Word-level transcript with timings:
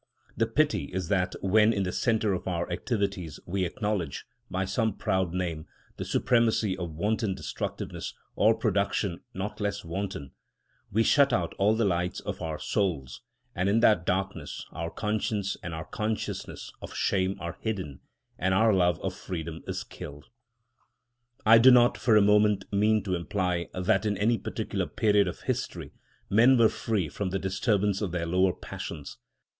The 0.35 0.47
pity 0.47 0.85
is 0.85 1.09
that 1.09 1.35
when 1.43 1.71
in 1.71 1.83
the 1.83 1.91
centre 1.91 2.33
of 2.33 2.47
our 2.47 2.67
activities 2.71 3.39
we 3.45 3.65
acknowledge, 3.65 4.25
by 4.49 4.65
some 4.65 4.95
proud 4.97 5.31
name, 5.31 5.67
the 5.97 6.05
supremacy 6.05 6.75
of 6.75 6.95
wanton 6.95 7.35
destructiveness, 7.35 8.15
or 8.35 8.55
production 8.57 9.19
not 9.35 9.61
less 9.61 9.85
wanton, 9.85 10.31
we 10.91 11.03
shut 11.03 11.31
out 11.31 11.53
all 11.59 11.75
the 11.75 11.85
lights 11.85 12.19
of 12.19 12.41
our 12.41 12.57
souls, 12.57 13.21
and 13.53 13.69
in 13.69 13.79
that 13.81 14.03
darkness 14.03 14.65
our 14.71 14.89
conscience 14.89 15.55
and 15.61 15.71
our 15.75 15.85
consciousness 15.85 16.71
of 16.81 16.95
shame 16.95 17.35
are 17.39 17.59
hidden, 17.61 17.99
and 18.39 18.55
our 18.55 18.73
love 18.73 18.99
of 19.01 19.13
freedom 19.13 19.61
is 19.67 19.83
killed. 19.83 20.25
I 21.45 21.59
do 21.59 21.69
not 21.69 21.95
for 21.95 22.15
a 22.17 22.23
moment 22.23 22.65
mean 22.73 23.03
to 23.03 23.13
imply 23.13 23.69
that 23.75 24.07
in 24.07 24.17
any 24.17 24.39
particular 24.39 24.87
period 24.87 25.27
of 25.27 25.41
history 25.41 25.93
men 26.27 26.57
were 26.57 26.69
free 26.69 27.07
from 27.07 27.29
the 27.29 27.37
disturbance 27.37 28.01
of 28.01 28.11
their 28.11 28.25
lower 28.25 28.53
passions. 28.53 29.17